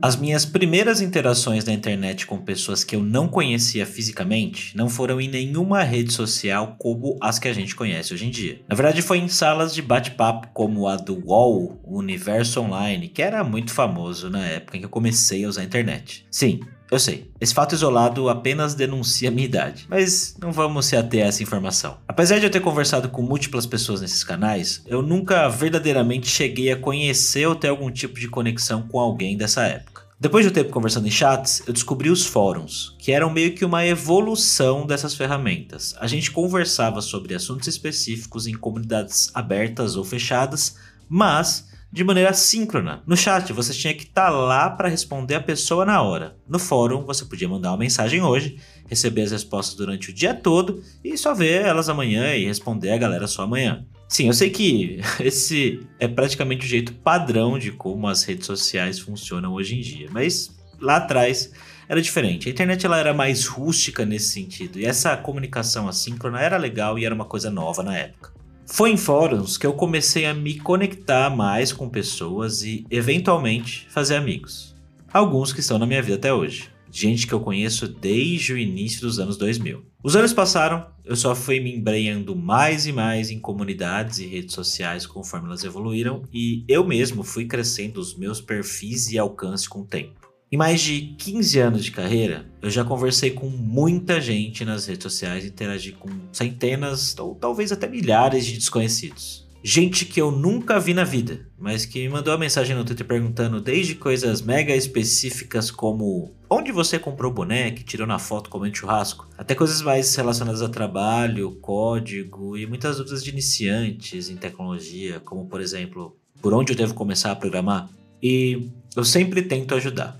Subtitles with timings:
[0.00, 5.20] As minhas primeiras interações na internet com pessoas que eu não conhecia fisicamente não foram
[5.20, 8.60] em nenhuma rede social como as que a gente conhece hoje em dia.
[8.68, 13.20] Na verdade, foi em salas de bate-papo como a do UOL, o Universo Online, que
[13.20, 16.24] era muito famoso na época em que eu comecei a usar a internet.
[16.30, 16.60] Sim,
[16.90, 21.28] eu sei, esse fato isolado apenas denuncia minha idade, mas não vamos se ater a
[21.28, 21.98] essa informação.
[22.08, 26.76] Apesar de eu ter conversado com múltiplas pessoas nesses canais, eu nunca verdadeiramente cheguei a
[26.76, 30.08] conhecer ou ter algum tipo de conexão com alguém dessa época.
[30.20, 33.64] Depois de um tempo conversando em chats, eu descobri os fóruns, que eram meio que
[33.64, 35.94] uma evolução dessas ferramentas.
[36.00, 40.76] A gente conversava sobre assuntos específicos em comunidades abertas ou fechadas,
[41.08, 43.02] mas de maneira síncrona.
[43.06, 46.36] No chat, você tinha que estar tá lá para responder a pessoa na hora.
[46.46, 50.82] No fórum, você podia mandar uma mensagem hoje, receber as respostas durante o dia todo
[51.02, 53.86] e só ver elas amanhã e responder a galera só amanhã.
[54.06, 58.98] Sim, eu sei que esse é praticamente o jeito padrão de como as redes sociais
[58.98, 61.52] funcionam hoje em dia, mas lá atrás
[61.88, 62.48] era diferente.
[62.48, 67.04] A internet ela era mais rústica nesse sentido, e essa comunicação assíncrona era legal e
[67.04, 68.37] era uma coisa nova na época.
[68.70, 74.14] Foi em fóruns que eu comecei a me conectar mais com pessoas e, eventualmente, fazer
[74.14, 74.76] amigos.
[75.10, 76.68] Alguns que estão na minha vida até hoje.
[76.92, 79.84] Gente que eu conheço desde o início dos anos 2000.
[80.04, 84.54] Os anos passaram, eu só fui me embrenhando mais e mais em comunidades e redes
[84.54, 89.80] sociais conforme elas evoluíram, e eu mesmo fui crescendo os meus perfis e alcance com
[89.80, 90.27] o tempo.
[90.50, 95.02] Em mais de 15 anos de carreira, eu já conversei com muita gente nas redes
[95.02, 99.46] sociais interagi com centenas ou talvez até milhares de desconhecidos.
[99.62, 103.06] Gente que eu nunca vi na vida, mas que me mandou uma mensagem no Twitter
[103.06, 108.78] perguntando desde coisas mega específicas como onde você comprou o boneco, tirou na foto comendo
[108.78, 115.20] churrasco, até coisas mais relacionadas a trabalho, código e muitas dúvidas de iniciantes em tecnologia,
[115.20, 117.90] como por exemplo, por onde eu devo começar a programar.
[118.22, 120.18] E eu sempre tento ajudar.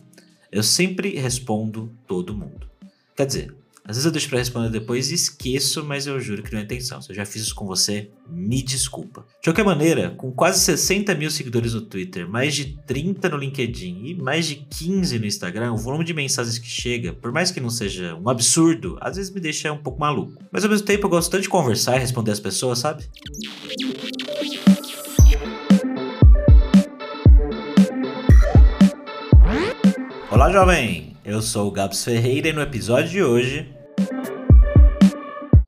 [0.51, 2.69] Eu sempre respondo todo mundo.
[3.17, 3.55] Quer dizer,
[3.89, 6.63] às vezes eu deixo para responder depois e esqueço, mas eu juro que não é
[6.63, 7.01] intenção.
[7.01, 9.25] Se eu já fiz isso com você, me desculpa.
[9.41, 14.03] De qualquer maneira, com quase 60 mil seguidores no Twitter, mais de 30 no LinkedIn
[14.05, 17.61] e mais de 15 no Instagram, o volume de mensagens que chega, por mais que
[17.63, 20.35] não seja um absurdo, às vezes me deixa um pouco maluco.
[20.53, 23.05] Mas ao mesmo tempo eu gosto tanto de conversar e responder as pessoas, sabe?
[30.39, 31.17] Olá, jovem!
[31.25, 33.75] Eu sou o Gabs Ferreira e no episódio de hoje.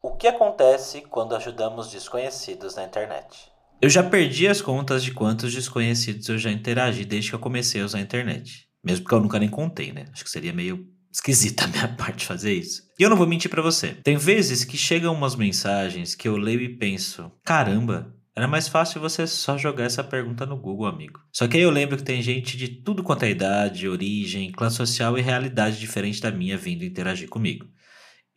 [0.01, 3.51] O que acontece quando ajudamos desconhecidos na internet?
[3.83, 7.83] Eu já perdi as contas de quantos desconhecidos eu já interagi desde que eu comecei
[7.83, 8.69] a usar a internet.
[8.85, 10.05] Mesmo porque eu nunca nem contei, né?
[10.13, 12.85] Acho que seria meio esquisita a minha parte fazer isso.
[12.97, 13.89] E eu não vou mentir para você.
[14.05, 19.03] Tem vezes que chegam umas mensagens que eu leio e penso: caramba, era mais fácil
[19.03, 21.21] você só jogar essa pergunta no Google, amigo.
[21.31, 24.77] Só que aí eu lembro que tem gente de tudo quanto é idade, origem, classe
[24.77, 27.67] social e realidade diferente da minha vindo interagir comigo.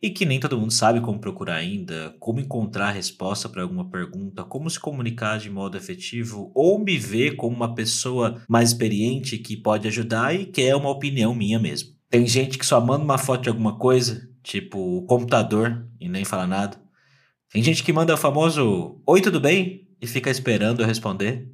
[0.02, 4.44] E que nem todo mundo sabe como procurar ainda, como encontrar resposta para alguma pergunta,
[4.44, 9.56] como se comunicar de modo efetivo, ou me ver como uma pessoa mais experiente que
[9.56, 11.94] pode ajudar e quer uma opinião minha mesmo.
[12.10, 16.26] Tem gente que só manda uma foto de alguma coisa, tipo o computador, e nem
[16.26, 16.78] fala nada.
[17.50, 19.83] Tem gente que manda o famoso Oi, tudo bem?
[20.04, 21.48] E fica esperando eu responder.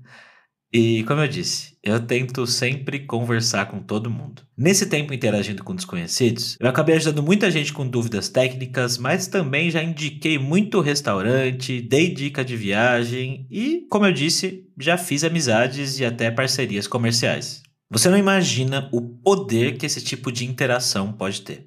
[0.72, 4.42] E como eu disse, eu tento sempre conversar com todo mundo.
[4.56, 9.70] Nesse tempo interagindo com desconhecidos, eu acabei ajudando muita gente com dúvidas técnicas, mas também
[9.70, 15.98] já indiquei muito restaurante, dei dica de viagem e, como eu disse, já fiz amizades
[15.98, 17.62] e até parcerias comerciais.
[17.90, 21.66] Você não imagina o poder que esse tipo de interação pode ter.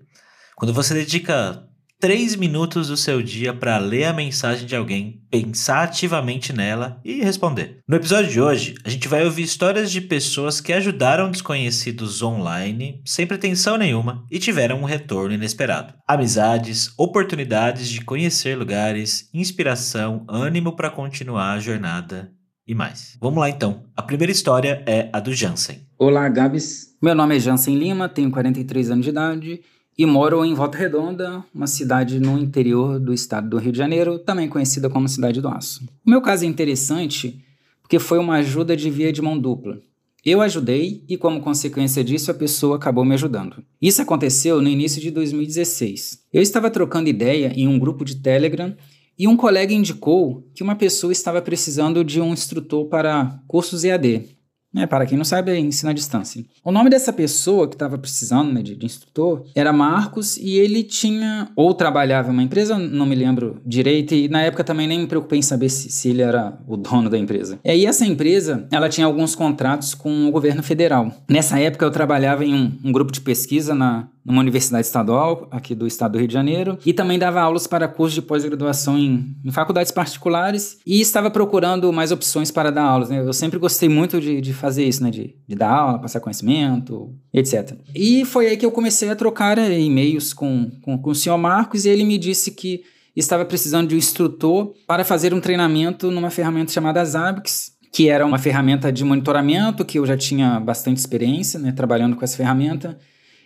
[0.55, 1.67] Quando você dedica
[2.00, 7.24] 3 minutos do seu dia para ler a mensagem de alguém, pensar ativamente nela e
[7.24, 7.80] responder.
[7.88, 13.02] No episódio de hoje, a gente vai ouvir histórias de pessoas que ajudaram desconhecidos online
[13.06, 15.94] sem pretensão nenhuma e tiveram um retorno inesperado.
[16.06, 22.34] Amizades, oportunidades de conhecer lugares, inspiração, ânimo para continuar a jornada
[22.68, 23.18] e mais.
[23.22, 23.86] Vamos lá então.
[23.96, 25.88] A primeira história é a do Jansen.
[25.98, 26.98] Olá, Gabs.
[27.01, 29.62] Meu nome é Jansen Lima, tenho 43 anos de idade
[29.98, 34.19] e moro em Volta Redonda, uma cidade no interior do estado do Rio de Janeiro,
[34.19, 35.84] também conhecida como Cidade do Aço.
[36.06, 37.44] O meu caso é interessante
[37.81, 39.80] porque foi uma ajuda de via de mão dupla.
[40.25, 43.62] Eu ajudei e, como consequência disso, a pessoa acabou me ajudando.
[43.81, 46.24] Isso aconteceu no início de 2016.
[46.31, 48.74] Eu estava trocando ideia em um grupo de Telegram
[49.19, 54.30] e um colega indicou que uma pessoa estava precisando de um instrutor para cursos EAD.
[54.74, 54.88] Né?
[54.88, 56.44] Para quem não sabe, é ensino à distância.
[56.64, 60.84] O nome dessa pessoa que estava precisando né, de, de, instrutor era Marcos e ele
[60.84, 65.00] tinha ou trabalhava em uma empresa, não me lembro direito, e na época também nem
[65.00, 67.60] me preocupei em saber se, se ele era o dono da empresa.
[67.64, 71.12] E aí essa empresa, ela tinha alguns contratos com o governo federal.
[71.30, 75.75] Nessa época eu trabalhava em um, um grupo de pesquisa na, numa universidade estadual aqui
[75.75, 79.36] do estado do Rio de Janeiro e também dava aulas para cursos de pós-graduação em,
[79.44, 83.10] em, faculdades particulares e estava procurando mais opções para dar aulas.
[83.10, 83.20] Né?
[83.20, 85.12] Eu sempre gostei muito de, de fazer isso, né?
[85.12, 87.78] de, de, dar aula, passar conhecimento, etc.
[87.94, 91.38] E foi aí que eu comecei a trocar é, e-mails com, com, com o senhor
[91.38, 92.84] Marcos e ele me disse que
[93.16, 98.25] estava precisando de um instrutor para fazer um treinamento numa ferramenta chamada Zabbix, que era
[98.25, 102.98] uma ferramenta de monitoramento que eu já tinha bastante experiência né, trabalhando com essa ferramenta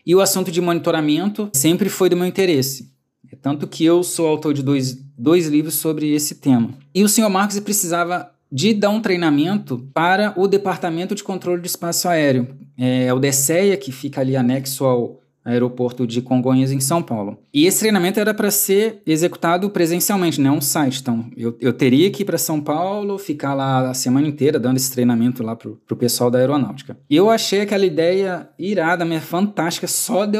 [0.07, 2.89] e o assunto de monitoramento sempre foi do meu interesse.
[3.29, 6.69] É tanto que eu sou autor de dois, dois livros sobre esse tema.
[6.95, 11.67] E o senhor Marcos precisava de dar um treinamento para o Departamento de Controle de
[11.67, 12.47] Espaço Aéreo.
[12.77, 17.39] É o DECEA, que fica ali anexo ao aeroporto de Congonhas, em São Paulo.
[17.53, 20.99] E esse treinamento era para ser executado presencialmente, não um site.
[21.01, 24.77] Então, eu, eu teria que ir para São Paulo, ficar lá a semana inteira dando
[24.77, 26.97] esse treinamento lá pro, pro pessoal da aeronáutica.
[27.09, 30.37] E eu achei aquela ideia irada, mas fantástica, só de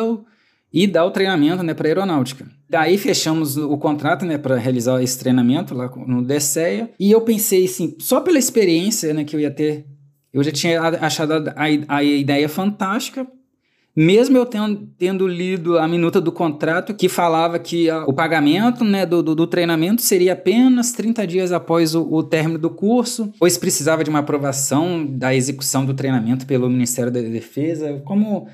[0.74, 2.46] ir dar o treinamento né, para aeronáutica.
[2.70, 6.90] Daí fechamos o contrato né, para realizar esse treinamento lá no DSEA.
[7.00, 9.86] E eu pensei assim, só pela experiência né, que eu ia ter
[10.34, 13.26] eu já tinha achado a, a, ideia fantástica,
[14.00, 18.84] mesmo eu tendo, tendo, lido a minuta do contrato que falava que a, o pagamento
[18.84, 23.34] né, do, do, do, treinamento seria apenas 30 dias após o, o, término do curso,
[23.40, 28.48] pois precisava de uma aprovação da execução do treinamento pelo Ministério da Defesa, como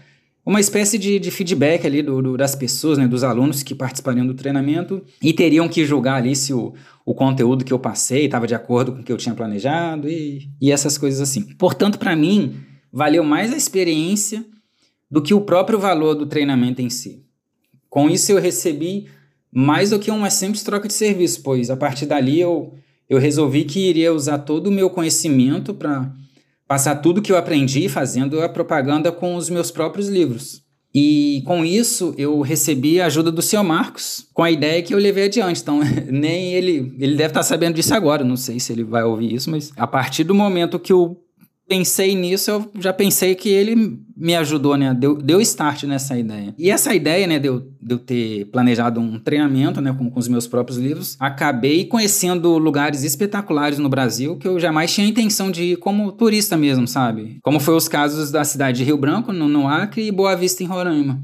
[0.46, 4.26] uma espécie de, de feedback ali do, do, das pessoas, né, dos alunos que participariam
[4.26, 6.74] do treinamento e teriam que julgar ali se o,
[7.06, 10.48] o conteúdo que eu passei estava de acordo com o que eu tinha planejado e,
[10.62, 11.42] e essas coisas assim.
[11.58, 12.56] Portanto, para mim,
[12.94, 14.46] valeu mais a experiência
[15.14, 17.24] do que o próprio valor do treinamento em si.
[17.88, 19.06] Com isso, eu recebi
[19.52, 22.74] mais do que uma simples troca de serviço, pois a partir dali eu,
[23.08, 26.12] eu resolvi que iria usar todo o meu conhecimento para
[26.68, 30.64] passar tudo que eu aprendi fazendo a propaganda com os meus próprios livros.
[30.92, 34.98] E com isso eu recebi a ajuda do senhor Marcos, com a ideia que eu
[34.98, 35.62] levei adiante.
[35.62, 35.80] Então,
[36.10, 39.52] nem ele, ele deve estar sabendo disso agora, não sei se ele vai ouvir isso,
[39.52, 41.23] mas a partir do momento que eu
[41.68, 44.94] pensei nisso, eu já pensei que ele me ajudou, né?
[44.94, 46.54] Deu, deu start nessa ideia.
[46.58, 50.20] E essa ideia, né, de eu, de eu ter planejado um treinamento, né, com, com
[50.20, 55.50] os meus próprios livros, acabei conhecendo lugares espetaculares no Brasil que eu jamais tinha intenção
[55.50, 57.40] de ir como turista mesmo, sabe?
[57.42, 60.64] Como foi os casos da cidade de Rio Branco, no, no Acre, e Boa Vista,
[60.64, 61.22] em Roraima.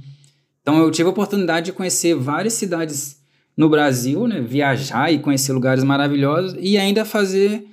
[0.61, 3.17] Então eu tive a oportunidade de conhecer várias cidades
[3.55, 4.41] no Brasil, né?
[4.41, 7.65] Viajar e conhecer lugares maravilhosos e ainda fazer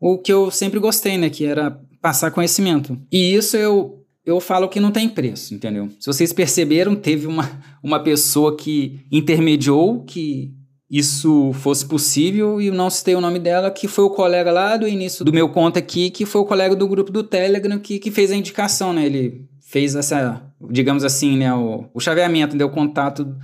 [0.00, 1.28] o que eu sempre gostei, né?
[1.28, 2.98] Que era passar conhecimento.
[3.10, 5.88] E isso eu, eu falo que não tem preço, entendeu?
[5.98, 7.50] Se vocês perceberam, teve uma,
[7.82, 10.52] uma pessoa que intermediou que
[10.90, 14.86] isso fosse possível e não citei o nome dela, que foi o colega lá do
[14.86, 18.10] início do meu conto aqui, que foi o colega do grupo do Telegram que, que
[18.10, 19.06] fez a indicação, né?
[19.06, 23.34] Ele fez essa, digamos assim, né, o, o chaveamento, deu contato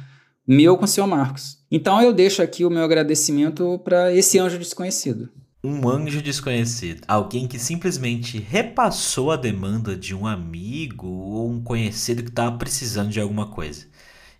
[0.47, 1.56] meu com o senhor Marcos.
[1.71, 5.31] Então eu deixo aqui o meu agradecimento para esse anjo desconhecido
[5.62, 7.03] um anjo desconhecido.
[7.07, 13.11] Alguém que simplesmente repassou a demanda de um amigo ou um conhecido que estava precisando
[13.11, 13.87] de alguma coisa.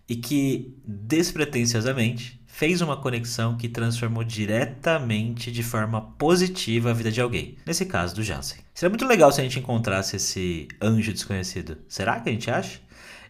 [0.09, 7.21] E que, despretensiosamente, fez uma conexão que transformou diretamente de forma positiva a vida de
[7.21, 7.55] alguém.
[7.65, 8.59] Nesse caso, do Jansen.
[8.73, 11.77] Seria muito legal se a gente encontrasse esse anjo desconhecido.
[11.87, 12.79] Será que a gente acha?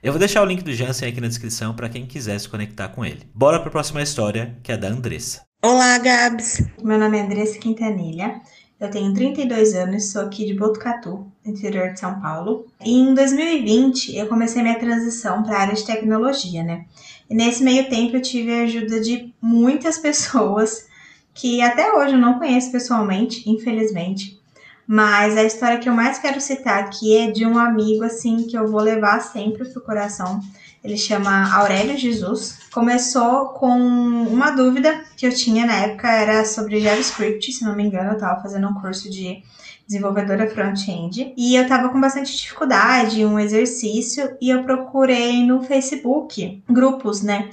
[0.01, 2.87] Eu vou deixar o link do Jansen aqui na descrição para quem quiser se conectar
[2.87, 3.21] com ele.
[3.35, 5.50] Bora para a próxima história, que é da Andressa.
[5.63, 6.63] Olá, Gabs!
[6.81, 8.41] Meu nome é Andressa Quintanilha,
[8.79, 12.65] eu tenho 32 anos, sou aqui de Botucatu, interior de São Paulo.
[12.83, 16.85] E em 2020 eu comecei minha transição para a área de tecnologia, né?
[17.29, 20.87] E nesse meio tempo eu tive a ajuda de muitas pessoas
[21.31, 24.41] que até hoje eu não conheço pessoalmente, infelizmente.
[24.87, 28.57] Mas a história que eu mais quero citar aqui é de um amigo assim que
[28.57, 30.41] eu vou levar sempre pro coração
[30.83, 32.57] ele chama Aurélio Jesus.
[32.71, 37.83] Começou com uma dúvida que eu tinha na época, era sobre JavaScript, se não me
[37.83, 39.43] engano, eu estava fazendo um curso de
[39.85, 46.63] desenvolvedora front-end, e eu estava com bastante dificuldade, um exercício, e eu procurei no Facebook
[46.69, 47.49] grupos, né,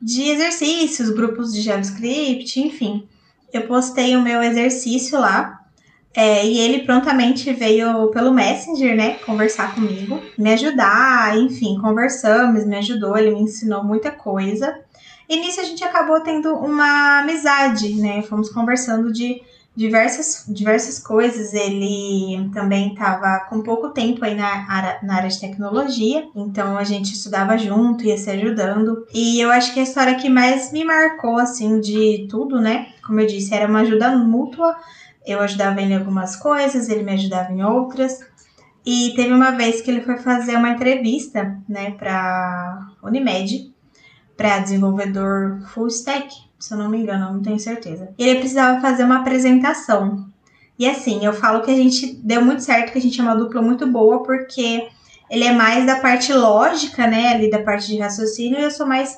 [0.00, 3.08] de exercícios, grupos de JavaScript, enfim.
[3.52, 5.59] Eu postei o meu exercício lá,
[6.14, 12.76] é, e ele prontamente veio pelo Messenger, né, conversar comigo, me ajudar, enfim, conversamos, me
[12.78, 14.76] ajudou, ele me ensinou muita coisa.
[15.28, 18.20] E nisso a gente acabou tendo uma amizade, né?
[18.22, 19.40] Fomos conversando de
[19.76, 21.54] diversas, diversas coisas.
[21.54, 27.12] Ele também estava com pouco tempo aí na, na área de tecnologia, então a gente
[27.12, 29.06] estudava junto, ia se ajudando.
[29.14, 32.88] E eu acho que a história que mais me marcou, assim, de tudo, né?
[33.06, 34.76] Como eu disse, era uma ajuda mútua.
[35.26, 38.20] Eu ajudava ele em algumas coisas, ele me ajudava em outras.
[38.84, 43.72] E teve uma vez que ele foi fazer uma entrevista, né, para Unimed,
[44.36, 48.08] para desenvolvedor full stack, se eu não me engano, não tenho certeza.
[48.18, 50.26] Ele precisava fazer uma apresentação.
[50.78, 53.36] E assim, eu falo que a gente deu muito certo, que a gente é uma
[53.36, 54.88] dupla muito boa, porque
[55.28, 58.86] ele é mais da parte lógica, né, ali da parte de raciocínio, e eu sou
[58.86, 59.14] mais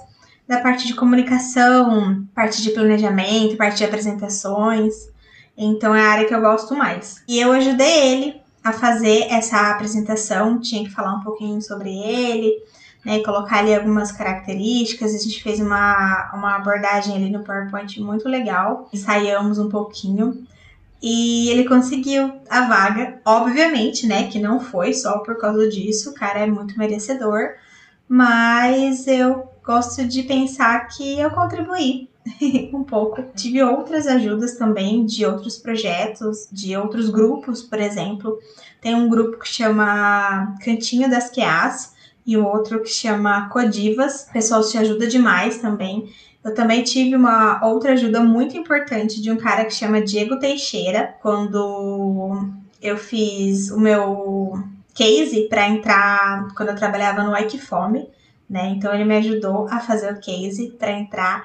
[0.46, 5.11] da parte de comunicação, parte de planejamento, parte de apresentações.
[5.56, 7.22] Então é a área que eu gosto mais.
[7.28, 12.62] E eu ajudei ele a fazer essa apresentação, tinha que falar um pouquinho sobre ele,
[13.04, 15.14] né, colocar ali algumas características.
[15.14, 20.46] A gente fez uma, uma abordagem ali no PowerPoint muito legal, ensaiamos um pouquinho.
[21.02, 26.14] E ele conseguiu a vaga, obviamente, né, que não foi só por causa disso, o
[26.14, 27.54] cara é muito merecedor,
[28.08, 32.08] mas eu gosto de pensar que eu contribuí
[32.72, 33.22] um pouco.
[33.34, 38.38] Tive outras ajudas também de outros projetos, de outros grupos, por exemplo.
[38.80, 41.92] Tem um grupo que chama Cantinho das QAs
[42.26, 44.26] e o outro que chama Codivas.
[44.28, 46.12] O pessoal se ajuda demais também.
[46.44, 51.14] Eu também tive uma outra ajuda muito importante de um cara que chama Diego Teixeira,
[51.22, 54.60] quando eu fiz o meu
[54.92, 58.08] case para entrar quando eu trabalhava no Ikefome,
[58.50, 58.72] né?
[58.76, 61.44] Então ele me ajudou a fazer o case para entrar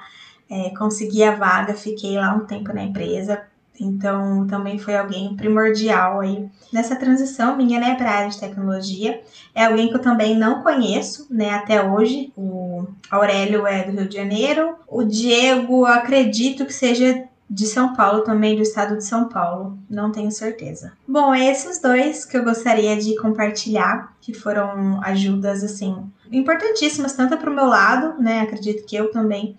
[0.50, 3.42] é, consegui a vaga, fiquei lá um tempo na empresa.
[3.80, 9.22] Então, também foi alguém primordial aí nessa transição minha, né, para a área de tecnologia.
[9.54, 12.32] É alguém que eu também não conheço, né, até hoje.
[12.36, 14.74] O Aurélio é do Rio de Janeiro.
[14.88, 20.12] O Diego, acredito que seja de São Paulo, também do estado de São Paulo, não
[20.12, 20.92] tenho certeza.
[21.06, 25.96] Bom, é esses dois que eu gostaria de compartilhar, que foram ajudas, assim,
[26.30, 29.56] importantíssimas, tanto para o meu lado, né, acredito que eu também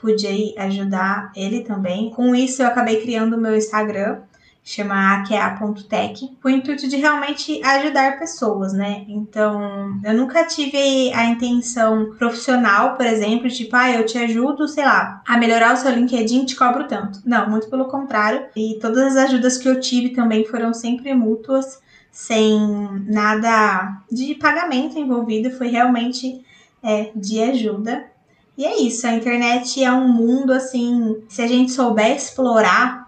[0.00, 2.10] pude ajudar ele também.
[2.10, 4.18] Com isso, eu acabei criando o meu Instagram,
[4.62, 9.04] chama aquea.tech, com o intuito de realmente ajudar pessoas, né?
[9.08, 14.84] Então, eu nunca tive a intenção profissional, por exemplo, tipo, ah, eu te ajudo, sei
[14.84, 17.20] lá, a melhorar o seu LinkedIn, te cobro tanto.
[17.24, 18.44] Não, muito pelo contrário.
[18.54, 21.80] E todas as ajudas que eu tive também foram sempre mútuas,
[22.12, 22.60] sem
[23.06, 26.44] nada de pagamento envolvido, foi realmente
[26.82, 28.04] é, de ajuda.
[28.58, 33.06] E é isso, a internet é um mundo assim, se a gente souber explorar,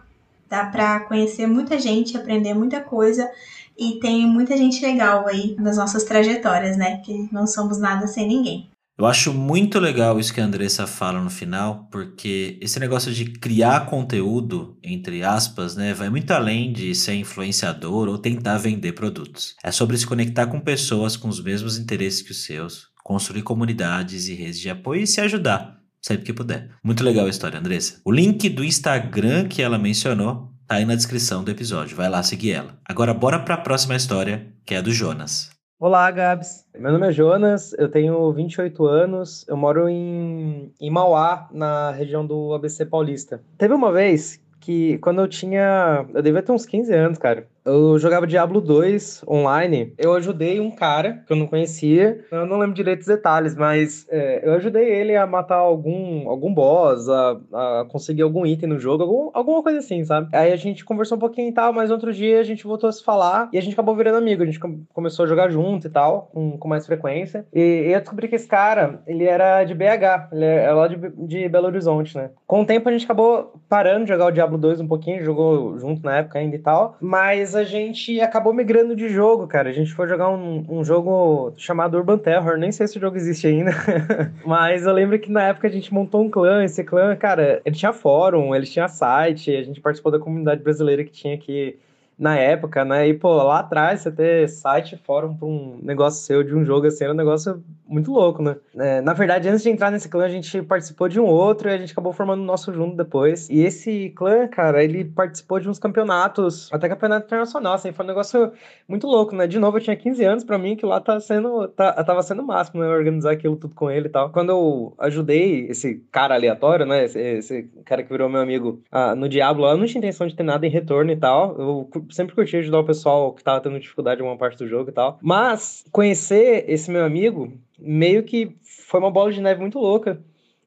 [0.48, 3.28] dá para conhecer muita gente, aprender muita coisa
[3.76, 6.98] e tem muita gente legal aí nas nossas trajetórias, né?
[6.98, 8.70] Que não somos nada sem ninguém.
[8.96, 13.24] Eu acho muito legal isso que a Andressa fala no final, porque esse negócio de
[13.24, 19.56] criar conteúdo, entre aspas, né, vai muito além de ser influenciador ou tentar vender produtos.
[19.64, 24.28] É sobre se conectar com pessoas com os mesmos interesses que os seus, construir comunidades
[24.28, 26.68] e redes de apoio e se ajudar sempre que puder.
[26.80, 28.00] Muito legal a história, Andressa.
[28.04, 31.96] O link do Instagram que ela mencionou tá aí na descrição do episódio.
[31.96, 32.78] Vai lá seguir ela.
[32.88, 35.50] Agora bora para a próxima história, que é a do Jonas.
[35.80, 36.64] Olá, Gabs.
[36.78, 42.24] Meu nome é Jonas, eu tenho 28 anos, eu moro em, em Mauá, na região
[42.24, 43.42] do ABC Paulista.
[43.58, 46.06] Teve uma vez que, quando eu tinha.
[46.14, 47.48] Eu devia ter uns 15 anos, cara.
[47.64, 49.92] Eu jogava Diablo 2 online.
[49.98, 52.24] Eu ajudei um cara que eu não conhecia.
[52.30, 56.52] Eu não lembro direito os detalhes, mas é, eu ajudei ele a matar algum, algum
[56.52, 60.34] boss, a, a conseguir algum item no jogo, algum, alguma coisa assim, sabe?
[60.34, 62.92] Aí a gente conversou um pouquinho e tal, mas outro dia a gente voltou a
[62.92, 64.42] se falar e a gente acabou virando amigo.
[64.42, 64.60] A gente
[64.92, 67.46] começou a jogar junto e tal, com, com mais frequência.
[67.52, 70.96] E, e eu descobri que esse cara, ele era de BH, ele era lá de,
[71.26, 72.30] de Belo Horizonte, né?
[72.46, 75.78] Com o tempo a gente acabou parando de jogar o Diablo 2 um pouquinho, jogou
[75.78, 79.70] junto na época ainda e tal, mas a gente acabou migrando de jogo, cara.
[79.70, 82.56] A gente foi jogar um, um jogo chamado Urban Terror.
[82.56, 83.72] Nem sei se o jogo existe ainda.
[84.44, 86.64] Mas eu lembro que na época a gente montou um clã.
[86.64, 89.54] Esse clã, cara, ele tinha fórum, ele tinha site.
[89.54, 91.78] A gente participou da comunidade brasileira que tinha aqui
[92.20, 93.08] na época, né?
[93.08, 96.86] E, pô, lá atrás, você ter site, fórum pra um negócio seu de um jogo
[96.86, 98.56] assim, era um negócio muito louco, né?
[98.76, 101.72] É, na verdade, antes de entrar nesse clã, a gente participou de um outro e
[101.72, 103.48] a gente acabou formando o nosso junto depois.
[103.48, 108.08] E esse clã, cara, ele participou de uns campeonatos, até campeonato internacional, assim, foi um
[108.08, 108.52] negócio
[108.86, 109.46] muito louco, né?
[109.46, 112.42] De novo, eu tinha 15 anos, pra mim, que lá tá sendo, tá, tava sendo
[112.42, 112.88] o máximo, né?
[112.88, 114.28] Organizar aquilo tudo com ele e tal.
[114.28, 117.06] Quando eu ajudei esse cara aleatório, né?
[117.06, 120.36] Esse, esse cara que virou meu amigo ah, no Diablo, eu não tinha intenção de
[120.36, 121.58] ter nada em retorno e tal.
[121.58, 124.90] Eu sempre curti ajudar o pessoal que tava tendo dificuldade em uma parte do jogo
[124.90, 125.18] e tal.
[125.22, 130.20] Mas conhecer esse meu amigo meio que foi uma bola de neve muito louca.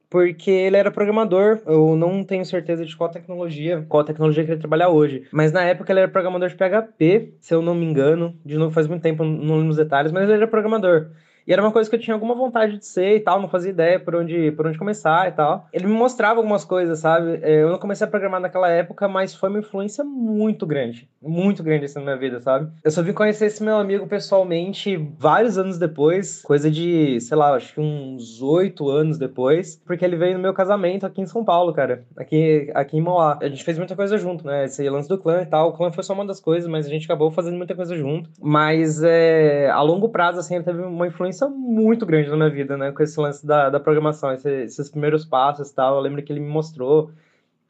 [0.10, 1.60] porque ele era programador.
[1.66, 5.28] Eu não tenho certeza de qual tecnologia, qual tecnologia que ele trabalha hoje.
[5.32, 8.38] Mas na época ele era programador de PHP, se eu não me engano.
[8.46, 11.10] De novo, faz muito tempo, não lembro os detalhes, mas ele era programador.
[11.46, 13.72] E era uma coisa que eu tinha alguma vontade de ser e tal, não fazia
[13.72, 15.68] ideia por onde, por onde começar e tal.
[15.74, 17.40] Ele me mostrava algumas coisas, sabe?
[17.42, 21.08] É, eu não comecei a programar naquela época, mas foi uma influência muito grande.
[21.22, 22.72] Muito grande assim na minha vida, sabe?
[22.84, 27.54] Eu só vim conhecer esse meu amigo pessoalmente vários anos depois, coisa de, sei lá,
[27.56, 31.44] acho que uns oito anos depois, porque ele veio no meu casamento aqui em São
[31.44, 32.04] Paulo, cara.
[32.16, 33.38] Aqui, aqui em Mauá.
[33.42, 34.66] A gente fez muita coisa junto, né?
[34.66, 35.70] Esse lance do clã e tal.
[35.70, 38.30] O clã foi só uma das coisas, mas a gente acabou fazendo muita coisa junto.
[38.42, 42.50] Mas é, a longo prazo, assim, ele teve uma influência influência muito grande na minha
[42.50, 42.92] vida, né?
[42.92, 45.96] Com esse lance da, da programação, esse, esses primeiros passos e tal.
[45.96, 47.12] Eu lembro que ele me mostrou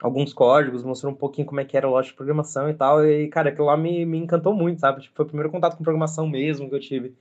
[0.02, 3.06] alguns códigos, mostrou um pouquinho como é que era a loja de programação e tal.
[3.06, 5.02] E, cara, aquilo lá me, me encantou muito, sabe?
[5.02, 7.16] Tipo, foi o primeiro contato com programação mesmo que eu tive.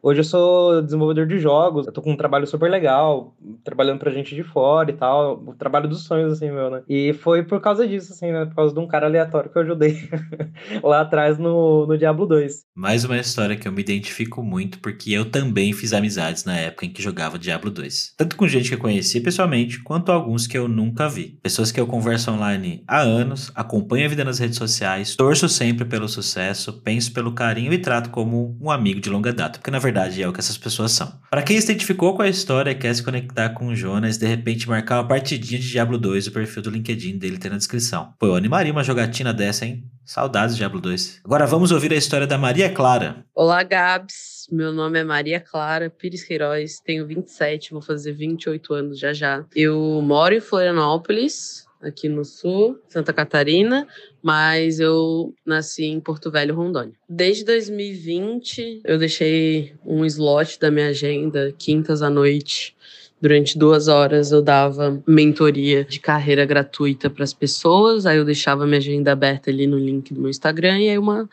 [0.00, 4.12] Hoje eu sou desenvolvedor de jogos, eu tô com um trabalho super legal, trabalhando pra
[4.12, 6.82] gente de fora e tal, o trabalho dos sonhos, assim, meu, né?
[6.88, 8.46] E foi por causa disso, assim, né?
[8.46, 10.08] Por causa de um cara aleatório que eu ajudei
[10.82, 12.62] lá atrás no, no Diablo 2.
[12.76, 16.86] Mais uma história que eu me identifico muito, porque eu também fiz amizades na época
[16.86, 18.14] em que jogava Diablo 2.
[18.16, 21.38] Tanto com gente que eu conhecia pessoalmente, quanto alguns que eu nunca vi.
[21.42, 25.84] Pessoas que eu converso online há anos, acompanho a vida nas redes sociais, torço sempre
[25.84, 29.78] pelo sucesso, penso pelo carinho e trato como um amigo de longa data, porque na
[29.78, 31.12] verdade verdade é o que essas pessoas são.
[31.30, 34.26] Para quem se identificou com a história e quer se conectar com o Jonas, de
[34.26, 38.12] repente marcar uma partidinha de Diablo 2, o perfil do LinkedIn dele tem na descrição.
[38.18, 39.84] Pô, eu animaria uma jogatina dessa, hein?
[40.04, 41.22] Saudades de Diablo 2.
[41.24, 43.24] Agora vamos ouvir a história da Maria Clara.
[43.34, 44.46] Olá, Gabs.
[44.50, 49.44] Meu nome é Maria Clara Pires Queiroz, tenho 27, vou fazer 28 anos já já.
[49.54, 53.86] Eu moro em Florianópolis, aqui no sul, Santa Catarina,
[54.22, 56.94] mas eu nasci em Porto Velho, Rondônia.
[57.08, 62.76] Desde 2020, eu deixei um slot da minha agenda, quintas à noite.
[63.20, 68.64] Durante duas horas eu dava mentoria de carreira gratuita para as pessoas, aí eu deixava
[68.64, 71.28] minha agenda aberta ali no link do meu Instagram, e aí uma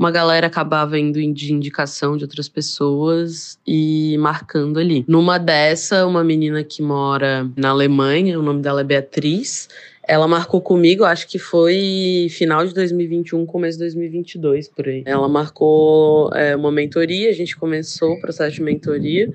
[0.00, 5.04] uma galera acabava indo de indicação de outras pessoas e marcando ali.
[5.06, 9.68] Numa dessa, uma menina que mora na Alemanha, o nome dela é Beatriz,
[10.06, 15.02] ela marcou comigo, acho que foi final de 2021, começo de 2022, por aí.
[15.06, 19.30] Ela marcou é, uma mentoria, a gente começou o processo de mentoria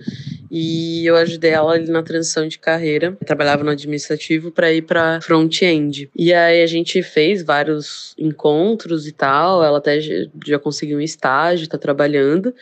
[0.49, 3.15] e eu ajudei ela ali na transição de carreira.
[3.19, 6.09] Eu trabalhava no administrativo para ir para front-end.
[6.15, 9.63] E aí a gente fez vários encontros e tal.
[9.63, 12.53] Ela até já conseguiu um estágio, está trabalhando.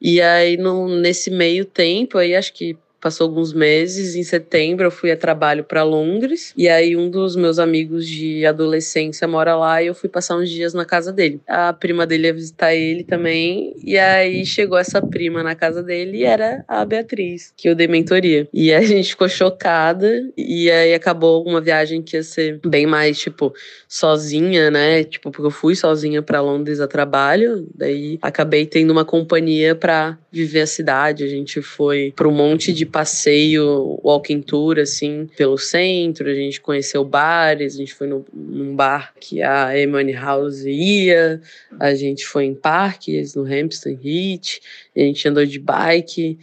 [0.00, 4.90] E aí no, nesse meio tempo, aí acho que Passou alguns meses, em setembro eu
[4.92, 9.82] fui a trabalho para Londres e aí um dos meus amigos de adolescência mora lá
[9.82, 11.40] e eu fui passar uns dias na casa dele.
[11.48, 16.18] A prima dele ia visitar ele também e aí chegou essa prima na casa dele
[16.18, 18.46] e era a Beatriz, que eu dei mentoria.
[18.54, 23.18] E a gente ficou chocada e aí acabou uma viagem que ia ser bem mais
[23.18, 23.52] tipo
[23.88, 25.02] sozinha, né?
[25.02, 30.16] Tipo, porque eu fui sozinha para Londres a trabalho, daí acabei tendo uma companhia para
[30.30, 31.24] viver a cidade.
[31.24, 36.28] A gente foi para um monte de passeio, walking tour, assim, pelo centro.
[36.28, 41.40] A gente conheceu bares, a gente foi no, num bar que a Emily House ia,
[41.80, 44.60] a gente foi em parques, no Hampton Heath,
[44.94, 46.38] a gente andou de bike.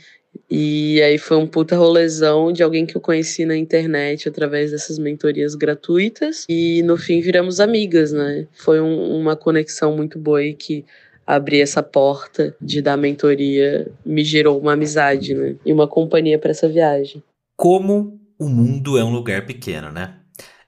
[0.52, 4.98] E aí foi um puta rolezão de alguém que eu conheci na internet através dessas
[4.98, 6.46] mentorias gratuitas.
[6.50, 8.48] E no fim viramos amigas, né?
[8.54, 10.84] Foi um, uma conexão muito boa e que
[11.30, 15.56] abrir essa porta de dar mentoria me gerou uma amizade, né?
[15.64, 17.22] E uma companhia para essa viagem.
[17.56, 20.16] Como o mundo é um lugar pequeno, né?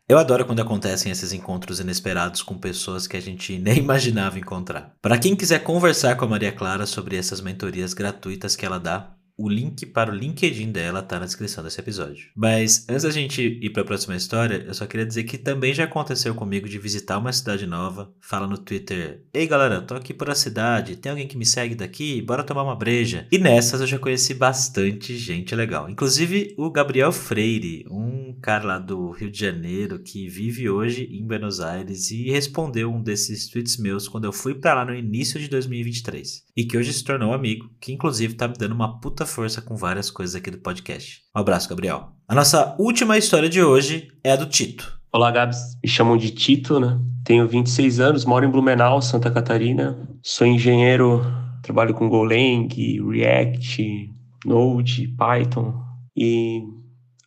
[0.07, 4.93] Eu adoro quando acontecem esses encontros inesperados com pessoas que a gente nem imaginava encontrar.
[5.01, 9.15] Para quem quiser conversar com a Maria Clara sobre essas mentorias gratuitas que ela dá,
[9.41, 12.29] o link para o LinkedIn dela tá na descrição desse episódio.
[12.35, 15.73] Mas antes da gente ir para a próxima história, eu só queria dizer que também
[15.73, 18.11] já aconteceu comigo de visitar uma cidade nova.
[18.19, 21.75] Fala no Twitter: "Ei galera, tô aqui por a cidade, tem alguém que me segue
[21.75, 22.21] daqui?
[22.21, 23.27] Bora tomar uma breja".
[23.31, 28.79] E nessas eu já conheci bastante gente legal, inclusive o Gabriel Freire, um cara lá
[28.79, 33.77] do Rio de Janeiro que vive hoje em Buenos Aires e respondeu um desses tweets
[33.77, 37.33] meus quando eu fui para lá no início de 2023 e que hoje se tornou
[37.33, 41.21] amigo, que inclusive tá me dando uma puta força com várias coisas aqui do podcast.
[41.35, 42.11] Um abraço, Gabriel.
[42.27, 44.99] A nossa última história de hoje é a do Tito.
[45.13, 45.77] Olá, Gabs.
[45.83, 46.99] Me chamam de Tito, né?
[47.23, 50.09] Tenho 26 anos, moro em Blumenau, Santa Catarina.
[50.23, 51.21] Sou engenheiro,
[51.61, 52.67] trabalho com Golang,
[53.09, 54.09] React,
[54.45, 55.73] Node, Python.
[56.15, 56.61] E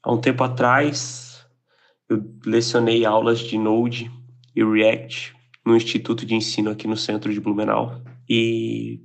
[0.04, 1.44] há um tempo atrás
[2.08, 4.10] eu lecionei aulas de Node
[4.54, 8.02] e React no Instituto de Ensino aqui no centro de Blumenau.
[8.28, 9.00] E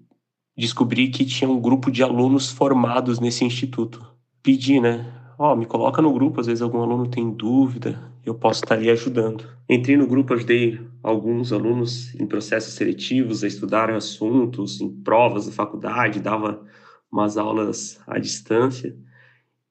[0.58, 4.06] descobri que tinha um grupo de alunos formados nesse instituto.
[4.44, 5.20] Pedi, né?
[5.40, 8.76] ó, oh, me coloca no grupo, às vezes algum aluno tem dúvida, eu posso estar
[8.76, 9.46] ali ajudando.
[9.70, 15.54] Entrei no grupo, ajudei alguns alunos em processos seletivos a estudar assuntos, em provas da
[15.54, 16.62] faculdade, dava
[17.10, 18.94] umas aulas à distância.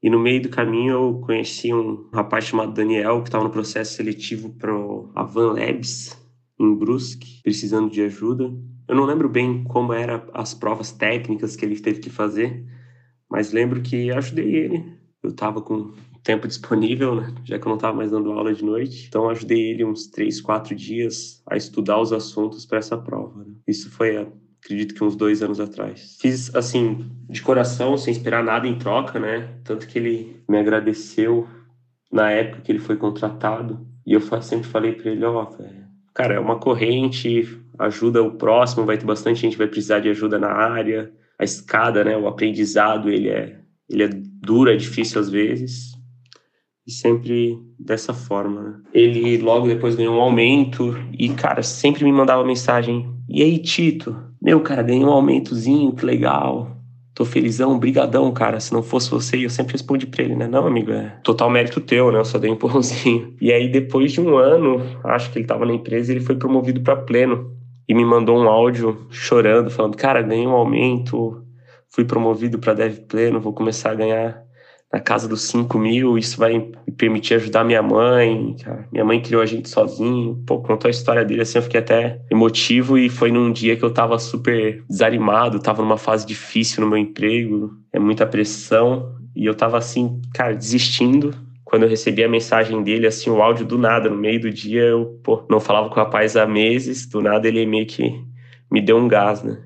[0.02, 3.94] E no meio do caminho eu conheci um rapaz chamado Daniel, que estava no processo
[3.94, 4.72] seletivo para
[5.14, 6.16] a Van Labs,
[6.58, 8.44] em Brusque, precisando de ajuda.
[8.88, 12.64] Eu não lembro bem como eram as provas técnicas que ele teve que fazer,
[13.28, 14.98] mas lembro que ajudei ele.
[15.22, 17.34] Eu estava com tempo disponível, né?
[17.44, 19.06] já que eu não estava mais dando aula de noite.
[19.08, 23.44] Então ajudei ele uns três, quatro dias a estudar os assuntos para essa prova.
[23.44, 23.54] Né?
[23.66, 24.28] Isso foi
[24.62, 26.16] acredito que uns dois anos atrás.
[26.21, 29.49] Fiz assim, de coração, sem esperar nada em troca, né?
[29.64, 31.49] Tanto que ele me agradeceu
[32.12, 33.87] na época que ele foi contratado.
[34.07, 35.64] E eu sempre falei para ele: ó, oh,
[36.14, 40.38] cara, é uma corrente, ajuda o próximo, vai ter bastante gente vai precisar de ajuda
[40.38, 41.12] na área.
[41.38, 42.16] A escada, né?
[42.16, 45.92] O aprendizado, ele é, ele é duro, é difícil às vezes.
[46.85, 48.62] E sempre dessa forma.
[48.62, 48.81] Né?
[48.92, 54.28] Ele logo depois ganhou um aumento e, cara, sempre me mandava mensagem: E aí, Tito?
[54.40, 56.70] Meu, cara, ganhei um aumentozinho, que legal.
[57.14, 58.61] Tô felizão, brigadão, cara.
[58.61, 60.46] Se não fosse você, eu sempre respondi pra ele, né?
[60.46, 62.18] Não, amigo, é total mérito teu, né?
[62.18, 63.35] Eu só dei um empurrãozinho.
[63.40, 66.81] E aí, depois de um ano, acho que ele tava na empresa, ele foi promovido
[66.81, 67.53] para pleno.
[67.88, 71.42] E me mandou um áudio chorando, falando, cara, ganhei um aumento,
[71.88, 74.42] fui promovido para dev pleno, vou começar a ganhar
[74.92, 78.57] na casa dos 5 mil, isso vai me permitir ajudar minha mãe.
[78.90, 80.42] Minha mãe criou a gente sozinho.
[80.46, 83.85] Pô, contou a história dele assim, eu fiquei até emotivo e foi num dia que
[83.85, 89.44] eu tava super desanimado, tava numa fase difícil no meu emprego, é muita pressão, e
[89.44, 91.35] eu tava assim, cara, desistindo.
[91.64, 94.81] Quando eu recebi a mensagem dele, assim, o áudio do nada, no meio do dia,
[94.81, 98.24] eu, pô, não falava com o rapaz há meses, do nada ele meio que
[98.72, 99.59] me deu um gás, né?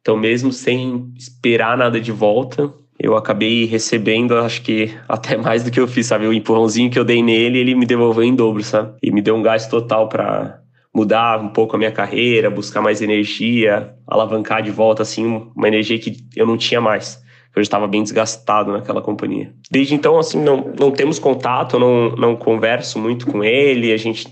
[0.00, 5.70] Então, mesmo sem esperar nada de volta, eu acabei recebendo, acho que até mais do
[5.70, 6.26] que eu fiz, sabe?
[6.26, 8.94] O empurrãozinho que eu dei nele, ele me devolveu em dobro, sabe?
[9.02, 10.60] E me deu um gás total para
[10.94, 15.98] mudar um pouco a minha carreira, buscar mais energia, alavancar de volta, assim, uma energia
[15.98, 17.22] que eu não tinha mais.
[17.54, 19.52] Eu estava bem desgastado naquela companhia.
[19.70, 23.92] Desde então, assim, não, não temos contato, não, não converso muito com ele.
[23.92, 24.28] A gente,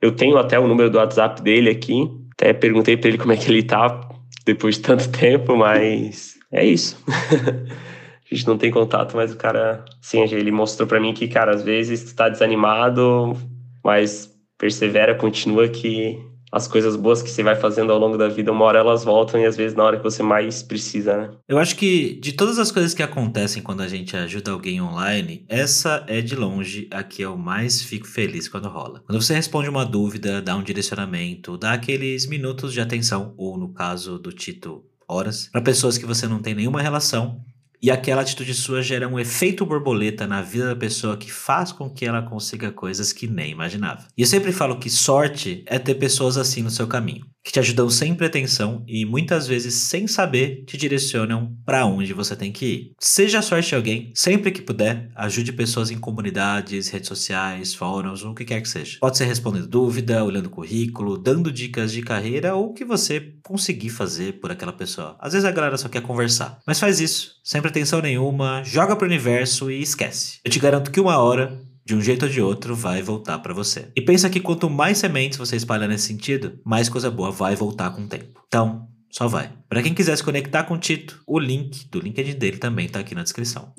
[0.00, 2.08] eu tenho até o número do WhatsApp dele aqui.
[2.32, 4.08] Até perguntei para ele como é que ele tá
[4.46, 7.02] depois de tanto tempo, mas é isso.
[8.30, 11.54] a gente não tem contato, mas o cara, sim, ele mostrou para mim que, cara,
[11.54, 13.36] às vezes tu tá desanimado,
[13.84, 16.18] mas persevera, continua que
[16.52, 19.40] as coisas boas que você vai fazendo ao longo da vida, uma hora elas voltam
[19.40, 21.30] e às vezes na hora que você mais precisa, né?
[21.48, 25.44] Eu acho que de todas as coisas que acontecem quando a gente ajuda alguém online,
[25.48, 29.02] essa é de longe a que eu mais fico feliz quando rola.
[29.06, 33.72] Quando você responde uma dúvida, dá um direcionamento, dá aqueles minutos de atenção, ou no
[33.72, 37.40] caso do Tito, horas, para pessoas que você não tem nenhuma relação
[37.82, 41.88] e aquela atitude sua gera um efeito borboleta na vida da pessoa que faz com
[41.88, 44.06] que ela consiga coisas que nem imaginava.
[44.16, 47.58] E eu sempre falo que sorte é ter pessoas assim no seu caminho que te
[47.58, 52.66] ajudam sem pretensão e muitas vezes sem saber te direcionam para onde você tem que
[52.66, 52.92] ir.
[52.98, 58.44] Seja sorte alguém, sempre que puder, ajude pessoas em comunidades, redes sociais, fóruns, o que
[58.44, 58.98] quer que seja.
[59.00, 63.90] Pode ser respondendo dúvida, olhando currículo, dando dicas de carreira ou o que você conseguir
[63.90, 65.16] fazer por aquela pessoa.
[65.18, 69.06] Às vezes a galera só quer conversar, mas faz isso, sem pretensão nenhuma, joga pro
[69.06, 70.38] universo e esquece.
[70.44, 71.58] Eu te garanto que uma hora
[71.90, 73.88] de um jeito ou de outro, vai voltar para você.
[73.96, 77.90] E pensa que quanto mais sementes você espalhar nesse sentido, mais coisa boa vai voltar
[77.90, 78.40] com o tempo.
[78.46, 79.50] Então, só vai.
[79.68, 83.00] Para quem quiser se conectar com o Tito, o link do LinkedIn dele também está
[83.00, 83.72] aqui na descrição.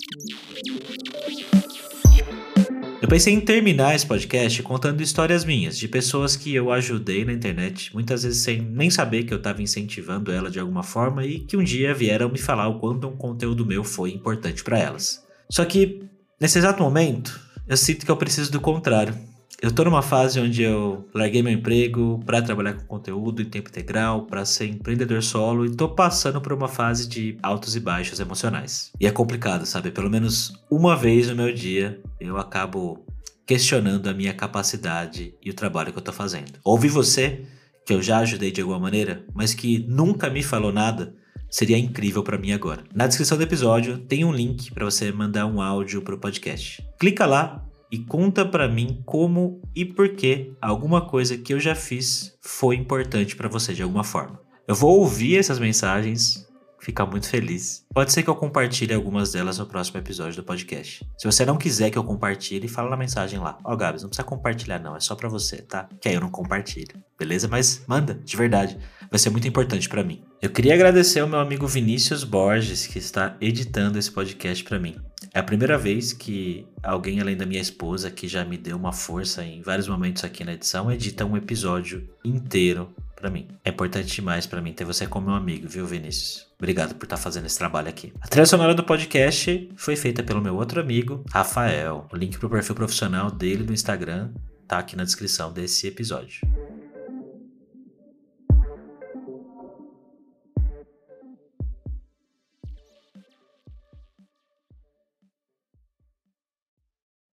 [3.02, 7.32] Eu pensei em terminar esse podcast contando histórias minhas, de pessoas que eu ajudei na
[7.32, 11.40] internet, muitas vezes sem nem saber que eu estava incentivando ela de alguma forma e
[11.40, 15.26] que um dia vieram me falar o quanto um conteúdo meu foi importante para elas.
[15.50, 16.04] Só que,
[16.42, 19.16] nesse exato momento, eu sinto que eu preciso do contrário.
[19.62, 23.70] Eu tô numa fase onde eu larguei meu emprego para trabalhar com conteúdo em tempo
[23.70, 28.20] integral, para ser empreendedor solo e tô passando por uma fase de altos e baixos
[28.20, 28.92] emocionais.
[29.00, 29.92] E é complicado, sabe?
[29.92, 33.06] Pelo menos uma vez no meu dia eu acabo
[33.46, 36.54] questionando a minha capacidade e o trabalho que eu tô fazendo.
[36.64, 37.46] Ouvi você,
[37.86, 41.14] que eu já ajudei de alguma maneira, mas que nunca me falou nada,
[41.52, 42.84] seria incrível para mim agora.
[42.96, 46.84] Na descrição do episódio tem um link para você mandar um áudio pro podcast.
[46.98, 51.76] Clica lá e conta para mim como e por que alguma coisa que eu já
[51.76, 54.40] fiz foi importante para você de alguma forma.
[54.66, 56.48] Eu vou ouvir essas mensagens,
[56.80, 57.86] ficar muito feliz.
[57.94, 61.06] Pode ser que eu compartilhe algumas delas no próximo episódio do podcast.
[61.18, 63.58] Se você não quiser que eu compartilhe, fala na mensagem lá.
[63.64, 65.90] Ó, oh, Gabs, não precisa compartilhar não, é só para você, tá?
[66.00, 67.48] Que aí eu não compartilho, beleza?
[67.48, 68.78] Mas manda, de verdade.
[69.12, 70.24] Vai ser muito importante para mim.
[70.42, 74.96] Eu queria agradecer ao meu amigo Vinícius Borges, que está editando esse podcast para mim.
[75.34, 78.94] É a primeira vez que alguém além da minha esposa, que já me deu uma
[78.94, 83.48] força em vários momentos aqui na edição, edita um episódio inteiro para mim.
[83.66, 86.48] É importante demais para mim ter você como meu amigo, viu, Vinícius?
[86.58, 88.14] Obrigado por estar tá fazendo esse trabalho aqui.
[88.22, 92.08] A trilha sonora do podcast foi feita pelo meu outro amigo, Rafael.
[92.12, 94.32] O link pro perfil profissional dele no Instagram
[94.68, 96.42] tá aqui na descrição desse episódio.